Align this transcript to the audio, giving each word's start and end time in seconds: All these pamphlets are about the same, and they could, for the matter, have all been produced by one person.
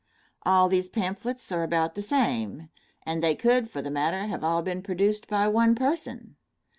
All 0.41 0.67
these 0.67 0.89
pamphlets 0.89 1.51
are 1.51 1.61
about 1.61 1.93
the 1.93 2.01
same, 2.01 2.69
and 3.03 3.21
they 3.21 3.35
could, 3.35 3.69
for 3.69 3.83
the 3.83 3.91
matter, 3.91 4.25
have 4.25 4.43
all 4.43 4.63
been 4.63 4.81
produced 4.81 5.27
by 5.27 5.47
one 5.47 5.75
person. 5.75 6.37